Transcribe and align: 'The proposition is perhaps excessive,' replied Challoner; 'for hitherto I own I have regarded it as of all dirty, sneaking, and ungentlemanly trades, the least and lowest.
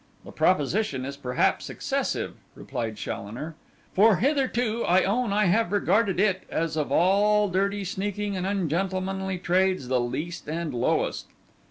'The 0.25 0.31
proposition 0.31 1.05
is 1.05 1.15
perhaps 1.15 1.69
excessive,' 1.69 2.33
replied 2.55 2.97
Challoner; 2.97 3.53
'for 3.93 4.15
hitherto 4.15 4.83
I 4.83 5.03
own 5.03 5.31
I 5.31 5.45
have 5.45 5.71
regarded 5.71 6.19
it 6.19 6.41
as 6.49 6.75
of 6.75 6.91
all 6.91 7.47
dirty, 7.49 7.83
sneaking, 7.83 8.35
and 8.35 8.47
ungentlemanly 8.47 9.37
trades, 9.37 9.89
the 9.89 9.99
least 10.01 10.49
and 10.49 10.73
lowest. 10.73 11.27